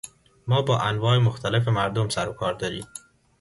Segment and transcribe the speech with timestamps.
[0.47, 2.85] ما با انواع مختلف مردم سر و کار داریم.